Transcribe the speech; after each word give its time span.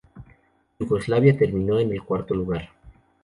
Yugoslavia 0.79 1.37
terminó 1.37 1.77
en 1.79 1.91
el 1.93 2.01
cuarto 2.01 2.33
lugar. 2.33 2.69